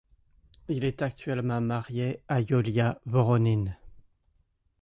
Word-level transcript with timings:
Il 0.67 0.83
est 0.83 1.03
actuellement 1.03 1.61
marié 1.61 2.23
à 2.27 2.41
Yulia 2.41 2.99
Voronin. 3.05 3.65